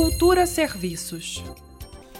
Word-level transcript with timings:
Cultura 0.00 0.46
Serviços. 0.46 1.44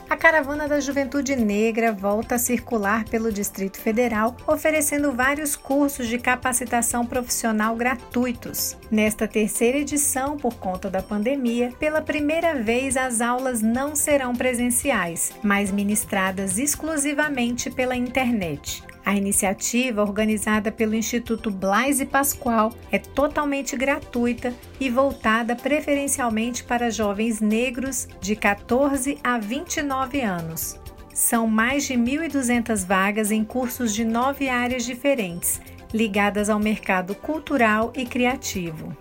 A 0.06 0.14
Caravana 0.14 0.68
da 0.68 0.80
Juventude 0.80 1.34
Negra 1.34 1.90
volta 1.94 2.34
a 2.34 2.38
circular 2.38 3.04
pelo 3.04 3.32
Distrito 3.32 3.80
Federal, 3.80 4.36
oferecendo 4.46 5.12
vários 5.12 5.56
cursos 5.56 6.06
de 6.06 6.18
capacitação 6.18 7.06
profissional 7.06 7.74
gratuitos. 7.74 8.76
Nesta 8.90 9.26
terceira 9.26 9.78
edição, 9.78 10.36
por 10.36 10.56
conta 10.56 10.90
da 10.90 11.02
pandemia, 11.02 11.72
pela 11.78 12.02
primeira 12.02 12.54
vez 12.54 12.98
as 12.98 13.22
aulas 13.22 13.62
não 13.62 13.96
serão 13.96 14.34
presenciais, 14.34 15.32
mas 15.42 15.72
ministradas 15.72 16.58
exclusivamente 16.58 17.70
pela 17.70 17.96
internet. 17.96 18.84
A 19.04 19.14
iniciativa, 19.14 20.02
organizada 20.02 20.70
pelo 20.70 20.94
Instituto 20.94 21.50
Blaise 21.50 22.04
Pascoal, 22.06 22.72
é 22.92 22.98
totalmente 22.98 23.76
gratuita 23.76 24.54
e 24.78 24.90
voltada 24.90 25.56
preferencialmente 25.56 26.62
para 26.64 26.90
jovens 26.90 27.40
negros 27.40 28.06
de 28.20 28.36
14 28.36 29.18
a 29.24 29.38
29 29.38 30.20
anos. 30.20 30.78
São 31.12 31.46
mais 31.46 31.84
de 31.84 31.94
1.200 31.94 32.86
vagas 32.86 33.30
em 33.30 33.44
cursos 33.44 33.94
de 33.94 34.04
nove 34.04 34.48
áreas 34.48 34.84
diferentes, 34.84 35.60
ligadas 35.92 36.48
ao 36.48 36.58
mercado 36.58 37.14
cultural 37.14 37.92
e 37.96 38.04
criativo 38.06 38.96